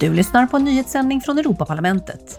[0.00, 2.38] Du lyssnar på en nyhetssändning från Europaparlamentet.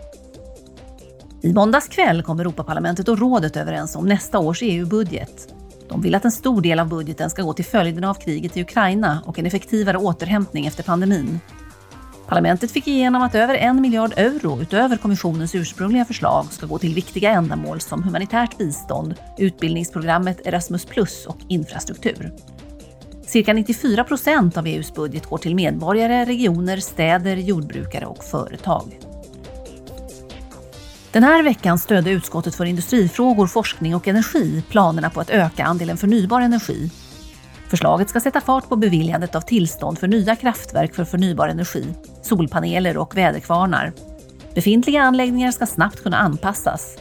[1.41, 5.53] I måndags kväll kom Europaparlamentet och rådet överens om nästa års EU-budget.
[5.89, 8.61] De vill att en stor del av budgeten ska gå till följderna av kriget i
[8.61, 11.39] Ukraina och en effektivare återhämtning efter pandemin.
[12.27, 16.95] Parlamentet fick igenom att över en miljard euro utöver kommissionens ursprungliga förslag ska gå till
[16.95, 22.31] viktiga ändamål som humanitärt bistånd, utbildningsprogrammet Erasmus plus och infrastruktur.
[23.37, 28.99] Cirka 94 procent av EUs budget går till medborgare, regioner, städer, jordbrukare och företag.
[31.11, 35.97] Den här veckan stödde utskottet för industrifrågor, forskning och energi planerna på att öka andelen
[35.97, 36.91] förnybar energi.
[37.69, 41.85] Förslaget ska sätta fart på beviljandet av tillstånd för nya kraftverk för förnybar energi,
[42.21, 43.93] solpaneler och väderkvarnar.
[44.55, 46.97] Befintliga anläggningar ska snabbt kunna anpassas.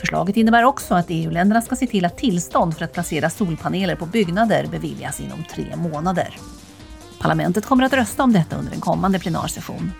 [0.00, 4.06] Förslaget innebär också att EU-länderna ska se till att tillstånd för att placera solpaneler på
[4.06, 6.36] byggnader beviljas inom tre månader.
[7.20, 9.92] Parlamentet kommer att rösta om detta under en kommande plenarsession.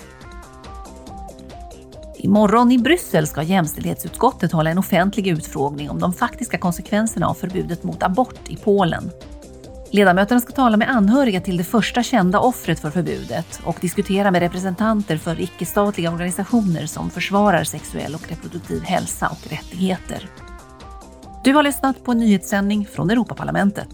[2.17, 7.85] Imorgon i Bryssel ska jämställdhetsutskottet hålla en offentlig utfrågning om de faktiska konsekvenserna av förbudet
[7.85, 9.11] mot abort i Polen.
[9.91, 14.43] Ledamöterna ska tala med anhöriga till det första kända offret för förbudet och diskutera med
[14.43, 20.29] representanter för icke-statliga organisationer som försvarar sexuell och reproduktiv hälsa och rättigheter.
[21.45, 23.89] Du har lyssnat på en nyhetssändning från Europaparlamentet.